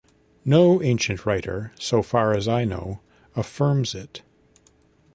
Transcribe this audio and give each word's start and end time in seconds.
No 0.43 0.81
ancient 0.81 1.27
writer, 1.27 1.73
so 1.77 2.01
far 2.01 2.33
as 2.35 2.47
I 2.47 2.65
know, 2.65 3.01
affirms 3.35 3.93
it. 3.93 4.23